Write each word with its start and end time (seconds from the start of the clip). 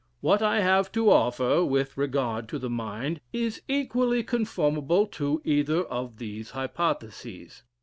What 0.21 0.41
I 0.41 0.61
have 0.61 0.91
to 0.93 1.11
offer, 1.11 1.63
with 1.63 1.95
regard 1.95 2.49
to 2.49 2.57
the 2.57 2.71
Mind, 2.71 3.21
is 3.31 3.61
equally 3.67 4.23
conformable 4.23 5.05
to 5.21 5.43
either 5.45 5.83
of 5.83 6.17
these 6.17 6.49
hypothesis. 6.49 7.61